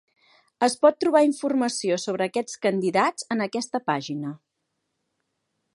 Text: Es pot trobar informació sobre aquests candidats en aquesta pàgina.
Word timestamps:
Es 0.67 0.75
pot 0.85 0.95
trobar 1.03 1.21
informació 1.25 1.97
sobre 2.05 2.25
aquests 2.29 2.57
candidats 2.67 3.29
en 3.37 3.47
aquesta 3.47 3.83
pàgina. 3.91 4.35